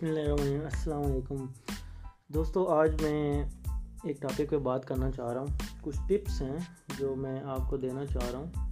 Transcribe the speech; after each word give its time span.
بسم 0.00 0.08
اللہ 0.08 0.20
الرحمن 0.20 0.40
الرحیم، 0.40 0.64
السلام 0.64 1.02
علیکم۔ 1.02 1.46
دوستو، 2.28 2.68
آج 2.68 3.02
میں 3.02 3.42
ایک 4.04 4.20
ٹاپک 4.20 4.50
پہ 4.50 4.58
بات 4.58 4.84
کرنا 4.88 5.10
چاہ 5.10 5.32
رہا 5.32 5.40
ہوں۔ 5.40 5.46
کچھ 5.80 5.96
ٹپس 6.08 6.42
ہیں 6.42 6.58
جو 6.98 7.14
میں 7.14 7.40
آپ 7.44 7.70
کو 7.70 7.76
دینا 7.76 8.06
چاہ 8.06 8.30
رہا 8.32 8.38
ہوں۔ 8.38 8.70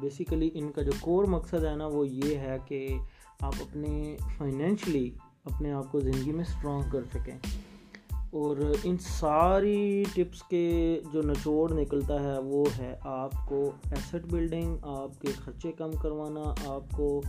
بیسیکلی 0.00 0.50
ان 0.54 0.72
کا 0.72 0.82
جو 0.82 0.92
کور 1.00 1.24
مقصد 1.24 1.64
ہے 1.64 1.76
نا، 1.76 1.86
وہ 1.86 2.08
یہ 2.08 2.38
ہے 2.38 2.56
کہ 2.66 2.88
آپ 3.40 3.54
اپنے 3.60 4.16
فائنینشلی 4.38 5.10
اپنے 5.44 5.72
آپ 5.72 5.92
کو 5.92 6.00
زندگی 6.00 6.32
میں 6.32 6.44
اسٹرانگ 6.48 6.82
کر 6.92 7.00
سکیں۔ 7.14 7.38
اور 8.12 8.56
ان 8.84 8.96
ساری 8.98 10.04
ٹپس 10.14 10.42
کے 10.42 11.00
جو 11.12 11.22
نچوڑ 11.22 11.72
نکلتا 11.72 12.22
ہے، 12.22 12.38
وہ 12.38 12.64
ہے 12.78 12.96
آپ 13.00 13.32
کو 13.48 13.70
ایسٹ 13.84 14.26
بلڈنگ 14.30 14.76
آپ 14.82 15.20
کے 15.20 15.28
خرچے 15.44 15.72
کم 15.72 15.90
کروانا، 16.02 16.54
آپ 16.66 16.90
کو 16.96 17.22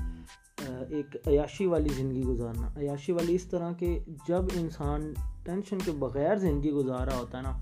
ایک 0.90 1.28
عیاشی 1.28 1.66
والی 1.66 1.90
زندگی 1.98 2.24
گزارنا۔ 2.24 2.68
عیاشی 2.78 3.12
والی 3.12 3.36
اس 3.36 3.46
طرح 3.46 3.72
کہ 3.74 4.00
جب 4.28 4.42
انسان 4.54 5.14
ٹینشن 5.44 5.78
کے 5.86 5.92
بغیر 5.92 6.36
زندگی 6.36 6.72
گزار 6.72 7.08
رہا 7.08 7.18
ہوتا 7.18 7.38
ہے 7.38 7.44
نا، 7.44 7.62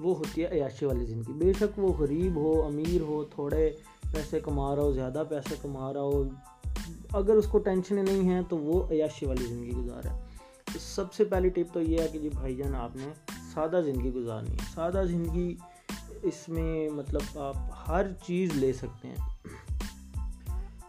وہ 0.00 0.16
ہوتی 0.16 0.42
ہے 0.42 0.46
عیاشی 0.46 0.86
والی 0.86 1.06
زندگی۔ 1.06 1.32
بے 1.32 1.52
شک 1.52 1.78
وہ 1.78 1.92
غریب 1.92 2.36
ہو، 2.36 2.66
امیر 2.66 3.00
ہو، 3.00 3.24
تھوڑے 3.24 3.70
پیسے 4.12 4.40
کما 4.40 4.76
رہا 4.76 4.82
ہو، 4.82 4.92
زیادہ 4.92 5.22
پیسے 5.28 5.54
کما 5.62 5.92
رہا 5.92 6.00
ہو، 6.00 6.24
اگر 7.12 7.34
اس 7.34 7.46
کو 7.46 7.58
ٹینشنیں 7.58 8.02
نہیں 8.02 8.22
ہیں 8.22 8.42
تو 8.48 8.58
وہ 8.58 8.90
عیاشی 8.90 9.26
والی 9.26 9.44
زندگی 9.44 9.72
گزار 9.72 10.06
ہے۔ 10.06 10.20
سب 10.80 11.12
سے 11.12 11.24
پہلی 11.24 11.48
ٹپ 11.48 11.74
تو 11.74 11.82
یہ 11.82 11.98
ہے 11.98 12.08
کہ 12.12 12.18
جی 12.18 12.28
بھائی 12.28 12.56
جان، 12.56 12.74
آپ 12.74 12.96
نے 12.96 13.12
سادہ 13.54 13.80
زندگی 13.84 14.12
گزارنی 14.12 14.50
ہے۔ 14.50 14.56
سادہ 14.74 15.04
زندگی 15.08 15.54
اس 16.22 16.48
میں 16.48 16.90
مطلب 16.90 17.38
آپ 17.38 17.56
ہر 17.88 18.06
چیز 18.26 18.50
لے 18.54 18.72
سکتے 18.72 19.08
ہیں۔ 19.08 19.16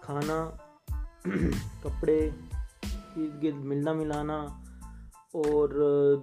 کھانا 0.01 0.49
کپڑے 1.83 2.17
ارد 2.19 3.43
گرد 3.43 3.65
ملنا 3.65 3.93
ملانا 3.93 4.45
اور 5.33 5.69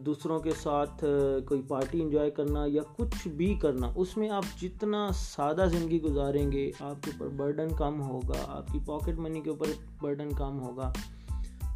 دوسروں 0.06 0.38
کے 0.40 0.50
ساتھ 0.62 1.04
کوئی 1.48 1.62
پارٹی 1.68 2.02
انجوائے 2.02 2.30
کرنا 2.30 2.64
یا 2.66 2.82
کچھ 2.96 3.26
بھی 3.28 3.54
کرنا، 3.54 3.90
اس 3.96 4.16
میں 4.16 4.28
آپ 4.30 4.44
جتنا 4.60 5.08
سادہ 5.14 5.66
زندگی 5.72 6.00
گزاریں 6.02 6.52
گے، 6.52 6.70
آپ 6.80 7.02
کے 7.02 7.10
اوپر 7.10 7.28
برڈن 7.36 7.74
کم 7.78 8.00
ہوگا، 8.02 8.44
آپ 8.46 8.72
کی 8.72 8.78
پاکٹ 8.86 9.18
منی 9.18 9.40
کے 9.40 9.50
اوپر 9.50 9.66
برڈن 10.00 10.28
کم 10.38 10.60
ہوگا 10.60 10.92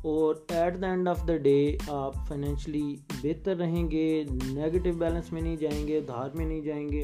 اور 0.02 0.34
at 0.48 0.80
the 0.82 0.86
end 0.86 1.08
of 1.08 1.26
the 1.28 1.36
day 1.36 1.76
آپ 1.88 2.14
فائنینشلی 2.28 2.96
بہتر 3.22 3.56
رہیں 3.56 3.90
گے، 3.90 4.24
نگیٹو 4.46 4.92
بیلنس 4.98 5.32
میں 5.32 5.42
نہیں 5.42 5.56
جائیں 5.56 5.86
گے، 5.88 6.00
دھار 6.00 6.28
میں 6.34 6.46
نہیں 6.46 6.60
جائیں 6.60 6.88
گے، 6.88 7.02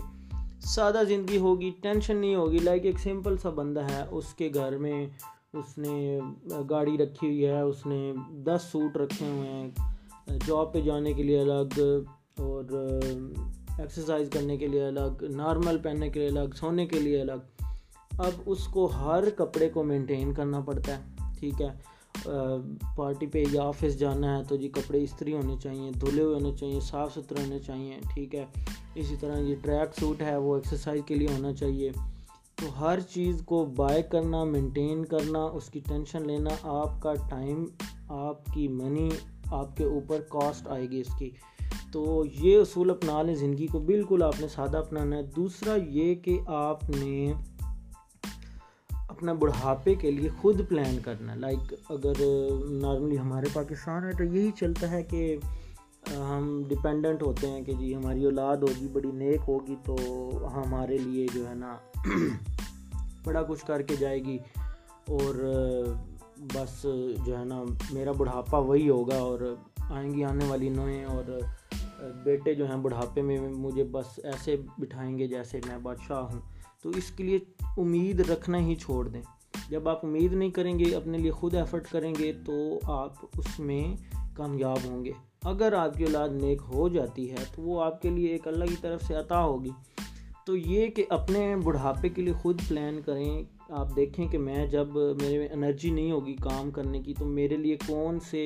سادہ 0.64 1.02
زندگی 1.08 1.38
ہوگی، 1.38 1.70
ٹینشن 1.80 2.16
نہیں 2.16 2.34
ہوگی، 2.34 2.58
لائک 2.58 2.84
ایک 2.84 2.98
سمپل 2.98 3.36
سا 3.36 3.50
بندہ 3.50 3.84
ہے، 3.90 4.02
اس 4.10 4.34
کے 4.34 4.50
گھر 4.54 4.76
میں 4.76 5.06
اس 5.52 5.78
نے 5.78 6.18
گاڑی 6.70 6.96
رکھی 6.98 7.26
ہوئی 7.26 7.44
ہے، 7.46 7.60
اس 7.60 7.86
نے 7.86 8.12
دس 8.44 8.62
سوٹ 8.72 8.96
رکھے 8.96 9.26
ہوئے 9.26 9.48
ہیں، 9.48 10.38
جاب 10.46 10.72
پہ 10.72 10.80
جانے 10.80 11.12
کے 11.12 11.22
لیے 11.22 11.40
الگ، 11.40 11.80
اور 12.38 12.64
ایکسرسائز 13.78 14.28
کرنے 14.32 14.56
کے 14.56 14.66
لیے 14.66 14.86
الگ 14.86 15.24
نارمل 15.30 15.78
پہننے 15.78 16.08
کے 16.10 16.20
لیے 16.20 16.28
الگ، 16.28 16.54
سونے 16.54 16.86
کے 16.86 17.00
لیے 17.00 17.20
الگ۔ 17.20 17.62
اب 18.18 18.40
اس 18.46 18.66
کو 18.68 18.86
ہر 18.86 19.30
کپڑے 19.30 19.68
کو 19.68 19.82
مینٹین 19.82 20.32
کرنا 20.34 20.60
پڑتا 20.60 20.96
ہے، 20.96 21.02
ٹھیک 21.40 21.62
ہے۔ 21.62 21.68
پارٹی 22.96 23.26
پہ 23.26 23.44
یا 23.52 23.62
آفس 23.62 23.98
جانا 23.98 24.38
ہے 24.38 24.42
تو 24.48 24.56
جی 24.56 24.68
کپڑے 24.68 25.02
استری 25.02 25.32
ہونے 25.32 25.56
چاہیے، 25.62 25.90
دھلے 26.00 26.22
ہوئے 26.22 26.34
ہونے 26.34 26.56
چاہیے، 26.56 26.80
صاف 26.80 27.14
ستھرے 27.14 27.42
ہونے 27.42 27.58
چاہیے، 27.58 27.98
ٹھیک 28.14 28.34
ہے۔ 28.34 28.44
اسی 28.94 29.16
طرح 29.20 29.38
یہ 29.38 29.54
ٹریک 29.62 30.00
سوٹ 30.00 30.22
ہے، 30.22 30.36
وہ 30.36 30.54
ایکسرسائز 30.54 31.00
کے 31.06 31.14
لیے 31.14 31.28
ہونا 31.28 31.52
چاہیے۔ 31.52 31.90
تو 32.62 32.80
ہر 32.80 33.00
چیز 33.00 33.42
کو 33.44 33.64
بائی 33.64 34.02
کرنا 34.02 34.44
مینٹین 34.44 35.04
کرنا، 35.04 35.44
اس 35.44 35.70
کی 35.70 35.80
ٹینشن 35.80 36.26
لینا، 36.26 36.50
آپ 36.62 37.02
کا 37.02 37.14
ٹائم 37.14 37.64
آپ 38.08 38.46
کی 38.46 38.68
منی 38.68 39.10
آپ 39.46 39.76
کے 39.76 39.84
اوپر 39.84 40.20
کاسٹ 40.28 40.68
آئے 40.68 40.90
گی 40.90 41.00
اس 41.00 41.14
کی۔ 41.18 41.30
تو 41.92 42.24
یہ 42.40 42.58
اصول 42.58 42.90
اپنا 42.90 43.22
لیں 43.22 43.34
زندگی 43.34 43.66
کو 43.66 43.78
بالکل 43.78 44.22
آپ 44.22 44.40
نے 44.40 44.48
سادہ 44.48 44.78
اپنانا 44.78 45.16
ہے۔ 45.16 45.22
دوسرا 45.22 45.76
یہ 45.88 46.14
کہ 46.14 46.38
آپ 46.46 46.90
نے 46.90 47.32
اپنا 49.08 49.32
بڑھاپے 49.32 49.94
کے 49.94 50.10
لیے 50.10 50.28
خود 50.40 50.68
پلان 50.68 50.98
کرنا۔ 51.04 51.34
لائک 51.34 51.74
اگر 51.88 52.12
نارملی 52.70 53.18
ہمارے 53.18 53.46
پاکستان 53.52 54.04
ہے 54.04 54.12
تو 54.12 54.24
یہی 54.24 54.50
چلتا 54.56 54.90
ہے 54.90 55.02
کہ 55.02 55.36
ہم 56.18 56.62
ڈپینڈنٹ 56.68 57.22
ہوتے 57.22 57.46
ہیں 57.46 57.62
کہ 57.62 57.72
جی 57.72 57.94
ہماری 57.94 58.24
اولاد 58.24 58.56
ہوگی، 58.56 58.86
بڑی 58.92 59.10
نیک 59.12 59.40
ہوگی، 59.48 59.76
تو 59.84 59.96
ہمارے 60.54 60.98
لیے 60.98 61.26
جو 61.34 61.48
ہے 61.48 61.54
نا 61.54 61.76
بڑا 63.24 63.42
کچھ 63.42 63.66
کر 63.66 63.82
کے 63.82 63.96
جائے 63.96 64.24
گی 64.24 64.38
اور 65.08 65.34
بس 66.36 66.86
جو 67.26 67.38
ہے 67.38 67.44
نا 67.44 67.62
میرا 67.92 68.12
بڑھاپا 68.12 68.58
وہی 68.58 68.88
ہوگا 68.88 69.16
اور 69.16 69.54
آئیں 69.78 70.14
گی 70.14 70.24
آنے 70.24 70.44
والی 70.48 70.68
نویں 70.68 71.04
اور 71.04 71.40
بیٹے 72.24 72.54
جو 72.54 72.66
ہیں 72.66 72.76
بڑھاپے 72.76 73.22
میں 73.22 73.38
مجھے 73.40 73.84
بس 73.84 74.20
ایسے 74.24 74.56
بٹھائیں 74.78 75.18
گے 75.18 75.26
جیسے 75.26 75.60
میں 75.68 75.78
بادشاہ 75.78 76.20
ہوں۔ 76.20 76.40
تو 76.82 76.90
اس 76.90 77.10
کے 77.10 77.24
لیے 77.24 77.38
امید 77.78 78.30
رکھنا 78.30 78.58
ہی 78.58 78.74
چھوڑ 78.74 79.08
دیں۔ 79.08 79.22
جب 79.68 79.88
آپ 79.88 80.04
امید 80.04 80.32
نہیں 80.32 80.50
کریں 80.50 80.78
گے، 80.78 80.94
اپنے 80.94 81.18
لیے 81.18 81.30
خود 81.30 81.54
ایفرٹ 81.54 81.86
کریں 81.86 82.14
گے، 82.18 82.32
تو 82.46 82.80
آپ 82.82 83.12
اس 83.38 83.60
میں 83.60 83.96
کامیاب 84.36 84.78
ہوں 84.84 85.04
گے۔ 85.04 85.12
اگر 85.44 85.72
آپ 85.72 85.94
کی 85.94 86.04
اولاد 86.04 86.28
نیک 86.28 86.62
ہو 86.74 86.88
جاتی 86.88 87.30
ہے، 87.30 87.36
تو 87.56 87.62
وہ 87.62 87.82
آپ 87.82 88.02
کے 88.02 88.10
لیے 88.10 88.28
ایک 88.28 88.48
اللہ 88.48 88.64
کی 88.64 88.76
طرف 88.80 89.02
سے 89.02 89.14
عطا 89.14 89.44
ہوگی۔ 89.44 89.70
تو 90.46 90.56
یہ 90.56 90.86
کہ 90.86 91.04
اپنے 91.08 91.54
بڑھاپے 91.64 92.08
کے 92.08 92.22
لیے 92.22 92.32
خود 92.32 92.60
پلان 92.68 93.00
کریں، 93.06 93.42
آپ 93.68 93.94
دیکھیں 93.96 94.26
کہ 94.28 94.38
میں 94.38 94.66
جب 94.66 94.88
میرے 95.20 95.38
میں 95.38 95.48
انرجی 95.52 95.90
نہیں 95.90 96.10
ہوگی 96.12 96.34
کام 96.40 96.70
کرنے 96.70 97.02
کی، 97.02 97.14
تو 97.18 97.26
میرے 97.26 97.56
لیے 97.56 97.76
کون 97.86 98.18
سے 98.20 98.44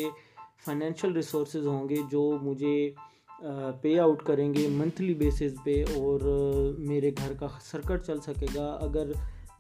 فائنینشیل 0.65 1.12
ریسورسز 1.12 1.67
ہوں 1.67 1.89
گے 1.89 1.97
جو 2.11 2.39
مجھے 2.43 2.91
پے 3.83 3.99
آؤٹ 3.99 4.23
کریں 4.23 4.55
گے 4.55 4.69
منتھلی 4.69 5.15
بیسز 5.15 5.55
پہ 5.65 5.83
اور 5.95 6.21
میرے 6.79 7.11
گھر 7.11 7.33
کا 7.41 7.47
سرکٹ 7.61 8.07
چل 8.07 8.21
سکے 8.21 8.47
گا۔ 8.55 8.67
اگر 8.81 9.11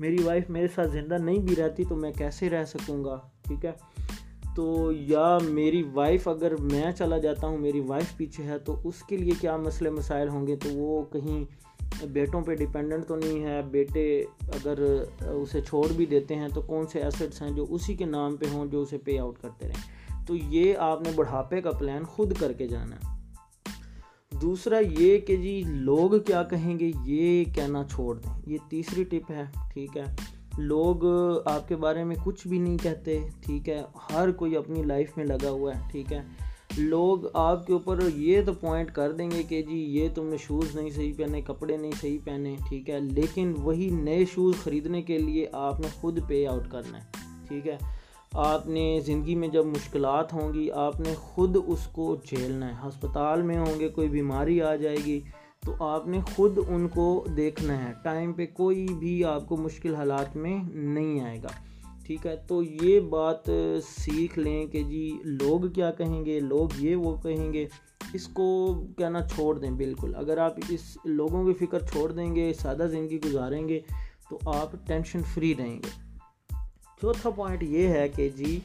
میری 0.00 0.22
وائف 0.22 0.50
میرے 0.50 0.68
ساتھ 0.74 0.88
زندہ 0.88 1.14
نہیں 1.14 1.38
بھی 1.38 1.56
رہتی 1.56 1.84
تو 1.84 1.96
میں 1.96 2.12
کیسے 2.12 2.50
رہ 2.50 2.64
سکوں 2.64 3.04
گا؟ 3.04 3.18
ٹھیک 3.42 3.64
ہے؟ 3.64 3.72
تو 4.56 4.92
یا 4.92 5.38
میری 5.48 5.82
وائف 5.92 6.28
اگر 6.28 6.56
میں 6.56 6.92
چلا 6.92 7.18
جاتا 7.18 7.46
ہوں، 7.46 7.58
میری 7.58 7.80
وائف 7.80 8.16
پیچھے 8.16 8.44
ہے، 8.44 8.58
تو 8.58 8.80
اس 8.84 9.02
کے 9.02 9.16
لیے 9.16 9.32
کیا 9.40 9.56
مسئلے 9.56 9.90
مسائل 9.90 10.28
ہوں 10.28 10.46
گے؟ 10.46 10.56
تو 10.56 10.68
وہ 10.68 11.02
کہیں 11.12 11.44
بیٹوں 12.06 12.42
پہ 12.42 12.54
ڈیپینڈنٹ 12.54 13.06
تو 13.06 13.16
نہیں 13.16 13.44
ہے، 13.44 13.62
بیٹے 13.70 14.24
اگر 14.48 15.04
اسے 15.20 15.60
چھوڑ 15.60 15.92
بھی 15.96 16.06
دیتے 16.06 16.34
ہیں، 16.34 16.48
تو 16.54 16.62
کون 16.62 16.86
سے 16.86 17.00
ایسٹس 17.00 17.42
ہیں 17.42 17.50
جو 17.50 17.66
اسی 17.68 17.94
کے 17.94 18.04
نام 18.04 18.36
پہ 18.36 18.46
ہوں 18.52 18.66
جو 18.66 18.82
اسے 18.82 18.98
پے 18.98 19.18
آؤٹ 19.18 19.38
کرتے 19.38 19.68
رہیں؟ 19.68 20.06
تو 20.26 20.36
یہ 20.36 20.74
آپ 20.78 21.02
نے 21.02 21.10
بڑھاپے 21.14 21.60
کا 21.60 21.70
پلان 21.70 22.04
خود 22.04 22.32
کر 22.38 22.52
کے 22.52 22.68
جانا 22.68 22.96
ہے۔ 22.96 23.16
دوسرا 24.40 24.78
یہ 24.98 25.18
کہ 25.18 25.36
جی 25.36 25.62
لوگ 25.66 26.20
کیا 26.26 26.42
کہیں 26.42 26.78
گے؟ 26.78 26.90
یہ 27.04 27.44
کہنا 27.44 27.84
چھوڑ 27.90 28.18
دیں۔ 28.18 28.40
یہ 28.46 28.58
تیسری 28.68 29.04
ٹپ 29.04 29.30
ہے، 29.30 29.42
ٹھیک 29.72 29.96
ہے۔ 29.96 30.04
لوگ 30.58 31.06
آپ 31.44 31.68
کے 31.68 31.76
بارے 31.76 32.04
میں 32.04 32.16
کچھ 32.24 32.46
بھی 32.46 32.58
نہیں 32.58 32.78
کہتے، 32.78 33.18
ٹھیک 33.40 33.68
ہے؟ 33.68 33.82
ہر 34.12 34.30
کوئی 34.30 34.56
اپنی 34.56 34.82
لائف 34.82 35.16
میں 35.16 35.24
لگا 35.24 35.50
ہوا 35.50 35.74
ہے، 35.74 35.80
ٹھیک 35.90 36.12
ہے؟ 36.12 36.22
لوگ 36.78 37.26
آپ 37.34 37.66
کے 37.66 37.72
اوپر 37.72 37.98
یہ 38.14 38.40
تو 38.46 38.52
پوائنٹ 38.52 38.90
کر 38.92 39.12
دیں 39.12 39.30
گے 39.30 39.42
کہ 39.42 39.62
جی 39.62 39.76
یہ 39.76 40.08
تم 40.14 40.26
نے 40.26 40.36
شوز 40.36 40.74
نہیں 40.76 40.90
صحیح 40.90 41.12
پہنے، 41.16 41.40
کپڑے 41.40 41.76
نہیں 41.76 41.92
صحیح 42.00 42.18
پہنے، 42.24 42.56
ٹھیک 42.68 42.90
ہے؟ 42.90 43.00
لیکن 43.00 43.54
وہی 43.62 43.90
نئے 43.90 44.24
شوز 44.34 44.54
خریدنے 44.62 45.02
کے 45.02 45.18
لیے 45.18 45.46
آپ 45.52 45.80
نے 45.80 45.86
خود 46.00 46.18
پے 46.28 46.46
آؤٹ 46.46 46.70
کرنا 46.70 46.98
ہے، 46.98 47.04
ٹھیک 47.48 47.66
ہے؟ 47.68 47.76
آپ 48.32 48.66
نے 48.66 49.00
زندگی 49.06 49.34
میں 49.34 49.48
جب 49.48 49.66
مشکلات 49.66 50.32
ہوں 50.32 50.52
گی، 50.54 50.70
آپ 50.70 51.00
نے 51.00 51.14
خود 51.14 51.56
اس 51.66 51.86
کو 51.86 52.16
جھیلنا 52.24 52.68
ہے۔ 52.68 52.88
ہسپتال 52.88 53.42
میں 53.42 53.58
ہوں 53.58 53.80
گے، 53.80 53.88
کوئی 53.88 54.08
بیماری 54.08 54.60
آ 54.62 54.74
جائے 54.74 54.96
گی 55.06 55.20
تو 55.66 55.84
آپ 55.84 56.06
نے 56.06 56.20
خود 56.36 56.58
ان 56.68 56.88
کو 56.88 57.24
دیکھنا 57.36 57.88
ہے۔ 57.88 57.92
ٹائم 58.02 58.32
پہ 58.32 58.46
کوئی 58.46 58.86
بھی 58.98 59.24
آپ 59.24 59.48
کو 59.48 59.56
مشکل 59.56 59.94
حالات 59.94 60.36
میں 60.36 60.58
نہیں 60.74 61.20
آئے 61.20 61.42
گا۔ 61.42 61.48
ٹھیک 62.06 62.26
ہے، 62.26 62.36
تو 62.36 62.62
یہ 62.62 63.00
بات 63.00 63.50
سیکھ 63.86 64.38
لیں 64.38 64.66
کہ 64.66 64.82
جی 64.82 65.18
لوگ 65.24 65.70
کیا 65.72 65.90
کہیں 65.90 66.24
گے؟ 66.24 66.40
لوگ 66.40 66.68
یہ 66.78 66.96
وہ 66.96 67.16
کہیں 67.22 67.52
گے۔ 67.52 67.66
اس 68.12 68.28
کو 68.28 68.74
کہنا 68.98 69.26
چھوڑ 69.26 69.58
دیں، 69.58 69.70
بالکل۔ 69.70 70.14
اگر 70.16 70.38
آپ 70.38 70.54
اس 70.68 70.98
لوگوں 71.04 71.52
کی 71.52 71.66
فکر 71.66 71.80
چھوڑ 71.80 72.12
دیں 72.12 72.34
گے، 72.34 72.52
سادہ 72.52 72.86
زندگی 72.90 73.18
گزاریں 73.24 73.68
گے، 73.68 73.80
تو 74.30 74.50
آپ 74.50 74.86
ٹینشن 74.86 75.20
فری 75.34 75.54
رہیں 75.58 75.76
گے۔ 75.76 76.16
چوتھا 77.00 77.30
پوائنٹ 77.30 77.62
یہ 77.62 77.88
ہے 77.88 78.08
کہ 78.08 78.28
جی 78.36 78.60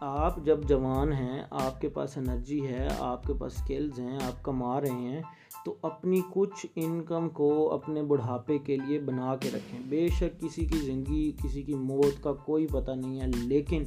آپ 0.00 0.44
جب 0.44 0.64
جوان 0.68 1.12
ہیں، 1.12 1.42
آپ 1.50 1.80
کے 1.80 1.88
پاس 1.88 2.18
انرجی 2.18 2.66
ہے، 2.66 2.88
آپ 2.98 3.26
کے 3.26 3.32
پاس 3.34 3.52
سکلز 3.52 3.98
ہیں، 3.98 4.16
آپ 4.16 4.44
کما 4.44 4.80
رہے 4.80 4.90
ہیں 4.90 5.22
تو 5.64 5.74
اپنی 5.82 6.20
کچھ 6.30 6.66
انکم 6.76 7.28
کو 7.28 7.72
اپنے 7.72 8.02
بڑھاپے 8.02 8.58
کے 8.58 8.76
لیے 8.76 8.98
بنا 8.98 9.36
کے 9.36 9.48
رکھیں۔ 9.54 9.80
بے 9.88 10.08
شک 10.08 10.40
کسی 10.40 10.64
کی 10.66 10.78
زندگی، 10.78 11.32
کسی 11.44 11.62
کی 11.62 11.74
موت 11.74 12.22
کا 12.22 12.32
کوئی 12.32 12.66
پتہ 12.66 12.90
نہیں 12.90 13.20
ہے، 13.20 13.26
لیکن 13.26 13.84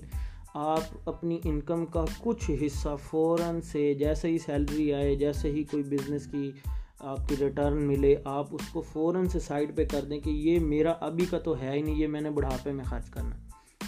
آپ 0.54 0.82
اپنی 1.06 1.40
انکم 1.44 1.86
کا 1.86 2.06
کچھ 2.20 2.52
حصہ 2.66 2.96
فوراً 3.04 3.62
سے 3.62 3.94
جیسے 3.94 4.28
ہی 4.28 4.38
سیلری 4.38 4.94
آئے، 4.94 5.16
جیسے 5.16 5.52
ہی 5.52 5.64
کوئی 5.64 5.84
بزنس 5.84 6.28
کی 6.28 6.52
آپ 7.00 7.30
کی 7.30 7.36
ریٹرن 7.40 7.84
ملے، 7.84 8.16
آپ 8.26 8.48
اس 8.52 8.68
کو 8.72 8.82
فوراً 8.82 9.26
سے 9.26 9.40
سائڈ 9.40 9.76
پہ 9.76 9.86
کر 9.86 10.02
دیں 10.02 10.20
کہ 10.20 10.30
یہ 10.30 10.60
میرا 10.60 10.92
ابھی 10.92 11.26
کا 11.26 11.40
تو 11.40 11.60
ہے 11.60 11.72
ہی 11.72 11.82
نہیں، 11.82 11.96
یہ 11.96 12.08
میں 12.08 12.22
نے 12.22 12.30
بڑھاپے 12.30 12.72
میں 12.72 12.86
خرچ 12.86 13.10
کرنا 13.10 13.36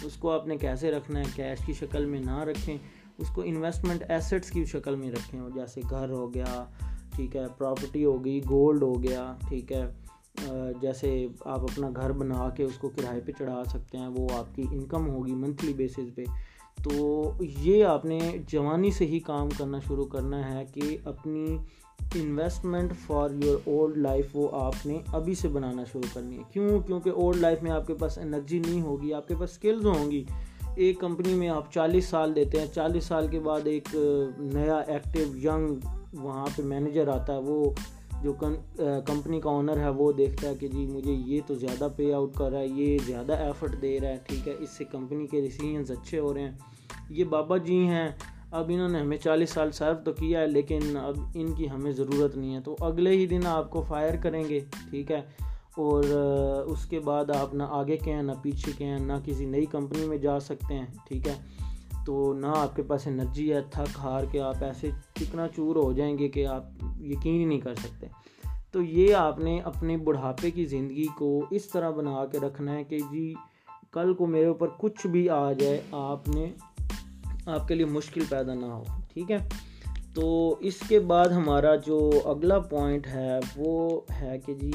اس 0.02 0.16
کو 0.16 0.30
آپ 0.30 0.46
نے 0.46 0.56
کیسے 0.56 0.90
رکھنا 0.90 1.18
ہے؟ 1.18 1.24
کیش 1.34 1.66
کی 1.66 1.72
شکل 1.72 2.04
میں 2.04 2.20
نہ 2.20 2.38
رکھیں، 2.38 2.76
اس 3.18 3.28
کو 3.34 3.42
انویسٹمنٹ 3.42 4.04
ایسٹس 4.08 4.50
کی 4.50 4.64
شکل 4.64 4.96
میں 4.96 5.10
رکھیں۔ 5.10 5.40
جیسے 5.54 5.80
گھر 5.90 6.10
ہو 6.10 6.34
گیا 6.34 6.64
ٹھیک 7.16 7.36
ہے 7.36 7.44
پراپرٹی 7.58 8.04
ہو 8.04 8.24
گئی 8.24 8.40
گولڈ 8.50 8.82
ہو 8.82 9.02
گیا، 9.02 9.34
ٹھیک 9.48 9.72
ہے۔ 9.72 9.92
جیسے 10.80 11.26
آپ 11.44 11.60
اپنا 11.60 11.90
گھر 11.96 12.12
بنا 12.12 12.48
کے 12.56 12.62
اس 12.62 12.78
کو 12.78 12.88
کرائے 12.88 13.20
پہ 13.20 13.32
چڑھا 13.38 13.62
سکتے 13.64 13.98
ہیں، 13.98 14.08
وہ 14.16 14.28
آپ 14.36 14.56
کی 14.56 14.64
انکم 14.70 15.08
ہوگی 15.08 15.34
منتھلی 15.34 15.72
بیسس 15.72 16.14
پہ۔ 16.14 16.24
تو 16.84 17.32
یہ 17.40 17.84
آپ 17.84 18.04
نے 18.04 18.18
جوانی 18.48 18.90
سے 18.90 19.06
ہی 19.06 19.18
کام 19.18 19.48
کرنا 19.58 19.78
شروع 19.88 20.04
کرنا 20.04 20.54
ہے 20.54 20.64
کہ 20.74 20.96
اپنی 21.04 21.58
investment 22.14 22.92
for 23.06 23.30
your 23.44 23.58
old 23.64 23.96
life 23.96 24.26
وہ 24.34 24.48
آپ 24.52 24.86
نے 24.86 24.98
ابھی 25.06 25.34
سے 25.34 25.48
بنانا 25.48 25.84
شروع 25.84 26.14
کرنی 26.14 26.38
ہے۔ 26.38 26.42
کیوں؟ 26.52 26.80
کیونکہ 26.80 27.10
اولڈ 27.10 27.36
لائف 27.36 27.62
میں 27.62 27.70
آپ 27.70 27.86
کے 27.86 27.94
پاس 27.94 28.18
انرجی 28.18 28.58
نہیں 28.58 28.80
ہوگی، 28.80 29.12
آپ 29.12 29.28
کے 29.28 29.34
پاس 29.40 29.50
اسکلز 29.50 29.86
ہوں 29.86 30.10
گی۔ 30.10 30.24
ایک 30.76 31.00
کمپنی 31.00 31.34
میں 31.34 31.48
آپ 31.48 31.72
چالیس 31.72 32.04
سال 32.04 32.36
دیتے 32.36 32.60
ہیں، 32.60 32.66
چالیس 32.74 33.04
سال 33.04 33.28
کے 33.28 33.40
بعد 33.40 33.60
ایک 33.64 33.88
نیا 34.38 34.76
ایکٹیو 34.76 35.36
ینگ 35.36 35.74
وہاں 36.20 36.46
پہ 36.56 36.62
مینیجر 36.62 37.08
آتا 37.08 37.32
ہے، 37.32 37.38
وہ 37.38 37.70
جو 38.22 38.32
کمپنی 39.06 39.40
کا 39.40 39.50
آنر 39.50 39.76
ہے، 39.76 39.88
وہ 39.88 40.12
دیکھتا 40.12 40.48
ہے 40.48 40.54
کہ 40.54 40.68
جی 40.68 40.86
مجھے 40.86 41.12
یہ 41.12 41.40
تو 41.46 41.54
زیادہ 41.54 41.88
پے 41.96 42.12
آؤٹ 42.12 42.34
کر 42.34 42.50
رہا 42.50 42.58
ہے، 42.58 42.66
یہ 42.66 42.98
زیادہ 43.06 43.32
ایفرٹ 43.32 43.82
دے 43.82 44.00
رہا 44.00 44.08
ہے، 44.08 44.16
ٹھیک 44.28 44.48
ہے، 44.48 44.54
اس 44.58 44.70
سے 44.70 44.84
کمپنی 44.84 45.26
کے 45.26 45.40
ڈیسیجنز 45.40 45.90
اچھے 45.90 46.18
ہو 46.18 46.34
رہے 46.34 46.40
ہیں۔ 46.40 46.52
یہ 47.10 47.24
بابا 47.24 47.56
جی 47.56 47.86
ہیں، 47.86 48.08
اب 48.50 48.70
انہوں 48.74 48.88
نے 48.88 49.00
ہمیں 49.00 49.16
چالیس 49.16 49.50
سال 49.50 49.70
سرو 49.70 50.04
تو 50.04 50.12
کیا 50.12 50.40
ہے، 50.40 50.46
لیکن 50.46 50.96
اب 50.96 51.16
ان 51.34 51.52
کی 51.52 51.70
ہمیں 51.70 51.92
ضرورت 51.92 52.36
نہیں 52.36 52.54
ہے۔ 52.54 52.60
تو 52.60 52.76
اگلے 52.80 53.10
ہی 53.10 53.26
دن 53.26 53.40
آپ 53.46 53.70
کو 53.70 53.82
فائر 53.82 54.16
کریں 54.16 54.44
گے، 54.48 54.60
ٹھیک 54.90 55.12
ہے۔ 55.12 55.20
اور 55.76 56.04
اس 56.66 56.86
کے 56.86 57.00
بعد 57.00 57.30
آپ 57.30 57.54
نہ 57.54 57.62
آگے 57.62 57.96
کے 57.96 58.12
ہیں 58.12 58.22
نہ 58.22 58.32
پیچھے 58.42 58.72
کے 58.78 58.84
ہیں 58.84 58.98
نہ 58.98 59.12
کسی 59.24 59.44
نئی 59.44 59.66
کمپنی 59.66 60.06
میں 60.06 60.18
جا 60.18 60.40
سکتے 60.40 60.74
ہیں، 60.74 60.86
ٹھیک 61.08 61.28
ہے۔ 61.28 61.34
تو 62.06 62.32
نہ 62.32 62.46
آپ 62.46 62.76
کے 62.76 62.82
پاس 62.82 63.06
انرجی 63.06 63.52
ہے، 63.52 63.60
تھک 63.70 63.98
ہار 63.98 64.24
کے 64.32 64.40
آپ 64.40 64.64
ایسے 64.64 64.90
چکنا 65.14 65.46
چور 65.56 65.76
ہو 65.76 65.92
جائیں 65.92 66.18
گے 66.18 66.28
کہ 66.28 66.46
آپ 66.46 66.64
یقین 67.00 67.40
ہی 67.40 67.44
نہیں 67.44 67.60
کر 67.60 67.74
سکتے۔ 67.74 68.06
تو 68.72 68.82
یہ 68.82 69.14
آپ 69.14 69.38
نے 69.38 69.60
اپنے 69.60 69.96
بڑھاپے 69.96 70.50
کی 70.50 70.64
زندگی 70.64 71.06
کو 71.18 71.46
اس 71.50 71.66
طرح 71.66 71.90
بنا 71.90 72.26
کے 72.32 72.38
رکھنا 72.38 72.72
ہے 72.72 72.84
کہ 72.84 72.98
جی 73.10 73.34
کل 73.90 74.14
کو 74.14 74.26
میرے 74.26 74.46
اوپر 74.46 74.68
کچھ 74.78 75.06
بھی 75.06 75.28
آ 75.28 75.52
جائے، 75.52 75.80
آپ 75.92 76.28
نے، 76.28 76.50
آپ 77.46 77.68
کے 77.68 77.74
لیے 77.74 77.86
مشکل 77.86 78.20
پیدا 78.28 78.54
نہ 78.54 78.66
ہو، 78.66 78.82
ٹھیک 79.12 79.30
ہے؟ 79.30 79.48
تو 80.14 80.56
اس 80.60 80.78
کے 80.88 80.98
بعد 80.98 81.28
ہمارا 81.28 81.76
جو 81.76 82.10
اگلا 82.24 82.58
پوائنٹ 82.58 83.06
ہے، 83.06 83.38
وہ 83.56 84.00
ہے 84.20 84.38
کہ 84.46 84.54
جی 84.54 84.72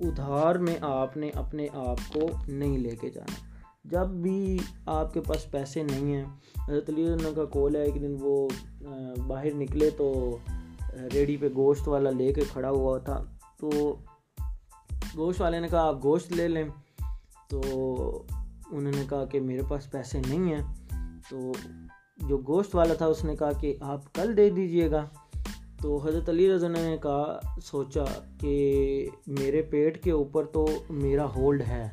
ادھار 0.00 0.54
میں 0.54 0.74
آپ 0.80 1.16
نے 1.16 1.30
اپنے 1.34 1.66
آپ 1.74 2.14
کو 2.14 2.20
نہیں 2.48 2.78
لے 2.78 2.90
کے 3.00 3.10
جانا۔ 3.10 3.49
جب 3.90 4.06
بھی 4.06 4.58
آپ 4.86 5.14
کے 5.14 5.20
پاس 5.20 5.50
پیسے 5.50 5.82
نہیں 5.82 6.14
ہیں، 6.14 6.24
حضرت 6.68 6.90
علی 6.90 7.04
اللہ 7.04 7.28
کا 7.36 7.44
کول 7.44 7.76
ہے، 7.76 7.82
ایک 7.82 7.94
دن 7.94 8.16
وہ 8.20 8.48
باہر 9.26 9.54
نکلے 9.54 9.90
تو 9.90 10.36
ریڈی 11.14 11.36
پہ 11.36 11.48
گوشت 11.56 11.88
والا 11.88 12.10
لے 12.10 12.32
کے 12.32 12.42
کھڑا 12.52 12.70
ہوا 12.70 12.98
تھا۔ 12.98 13.24
تو 13.60 13.96
گوشت 15.16 15.40
والے 15.40 15.60
نے 15.60 15.68
کہا، 15.68 15.88
آپ 15.88 16.04
گوشت 16.04 16.32
لے 16.32 16.48
لیں۔ 16.48 16.68
تو 17.48 17.62
انہوں 18.70 18.92
نے 18.96 19.04
کہا 19.08 19.24
کہ 19.24 19.40
میرے 19.40 19.62
پاس 19.68 19.90
پیسے 19.90 20.20
نہیں 20.28 20.54
ہیں۔ 20.54 20.74
تو 21.30 21.52
جو 22.28 22.38
گوشت 22.38 22.74
والا 22.74 22.94
تھا، 22.94 23.06
اس 23.06 23.24
نے 23.24 23.36
کہا 23.36 23.52
کہ 23.52 23.76
آپ 23.80 24.14
کل 24.14 24.36
دے 24.36 24.50
دیجیے 24.50 24.90
گا۔ 24.90 25.08
تو 25.82 26.06
حضرت 26.06 26.28
علی 26.28 26.52
رضا 26.52 26.68
نے 26.68 26.96
کہا، 27.02 27.40
سوچا 27.62 28.04
کہ 28.40 29.08
میرے 29.26 29.62
پیٹ 29.62 30.04
کے 30.04 30.10
اوپر 30.10 30.44
تو 30.44 30.66
میرا 30.90 31.24
ہولڈ 31.24 31.62
ہے۔ 31.68 31.90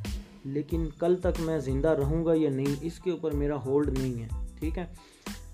لیکن 0.48 0.88
کل 1.00 1.16
تک 1.16 1.42
میں 1.42 1.60
زندہ 1.60 1.90
رہوں 1.90 2.26
گا 2.26 2.32
یا 2.36 2.50
نہیں، 2.50 2.76
اس 2.82 3.00
کے 3.00 3.12
اوپر 3.12 3.32
میرا 3.32 3.56
ہولڈ 3.66 4.00
نہیں 4.00 4.24
ہے، 4.24 4.28
ٹھیک 4.60 4.78
ہے؟ 4.78 4.86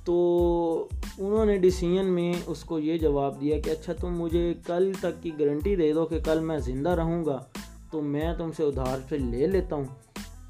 تو 0.05 0.87
انہوں 1.17 1.45
نے 1.45 1.57
ڈیسیجن 1.57 2.05
میں 2.05 2.33
اس 2.45 2.63
کو 2.63 2.79
یہ 2.79 2.97
جواب 2.97 3.41
دیا 3.41 3.59
کہ 3.59 3.69
اچھا 3.69 3.93
تم 3.93 4.21
مجھے 4.21 4.53
کل 4.65 4.91
تک 4.99 5.23
کی 5.23 5.31
گارنٹی 5.39 5.75
دے 5.75 5.93
دو 5.93 6.05
کہ 6.05 6.19
کل 6.19 6.39
میں 6.39 6.57
زندہ 6.57 6.89
رہوں 6.89 7.25
گا، 7.25 7.43
تو 7.91 8.01
میں 8.01 8.33
تم 8.37 8.51
سے 8.51 8.63
ادھار 8.63 8.99
پہ 9.09 9.15
لے 9.15 9.47
لیتا 9.47 9.75
ہوں۔ 9.75 9.85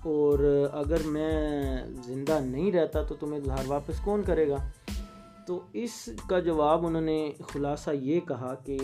اور 0.05 0.69
اگر 0.73 0.97
میں 1.05 1.61
زندہ 2.05 2.39
نہیں 2.45 2.71
رہتا 2.71 3.03
تو 3.03 3.15
تمہیں 3.15 3.39
ادھار 3.39 3.63
واپس 3.67 3.99
کون 3.99 4.21
کرے 4.25 4.49
گا؟ 4.49 4.69
تو 5.47 5.59
اس 5.73 6.09
کا 6.29 6.39
جواب 6.39 6.87
انہوں 6.87 7.01
نے 7.01 7.31
خلاصہ 7.47 7.89
یہ 7.91 8.19
کہا 8.19 8.55
کہ 8.65 8.77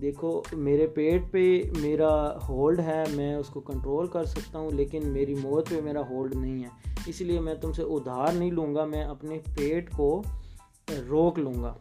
دیکھو، 0.00 0.42
میرے 0.52 0.86
پیٹ 0.86 1.22
پہ 1.30 1.62
میرا 1.80 2.38
ہولڈ 2.48 2.80
ہے، 2.80 3.04
میں 3.12 3.34
اس 3.34 3.48
کو 3.48 3.60
کنٹرول 3.60 4.06
کر 4.06 4.24
سکتا 4.24 4.58
ہوں، 4.58 4.70
لیکن 4.70 5.08
میری 5.08 5.34
موت 5.34 5.68
پہ 5.68 5.80
میرا 5.80 6.00
ہولڈ 6.10 6.34
نہیں 6.34 6.64
ہے۔ 6.64 6.68
اس 7.06 7.20
لیے 7.20 7.40
میں 7.40 7.54
تم 7.54 7.72
سے 7.72 7.82
ادھار 7.82 8.32
نہیں 8.32 8.50
لوں 8.50 8.74
گا، 8.74 8.84
میں 8.84 9.04
اپنے 9.04 9.38
پیٹ 9.56 9.90
کو 9.90 10.22
روک 11.08 11.38
لوں 11.38 11.62
گا۔ 11.62 11.74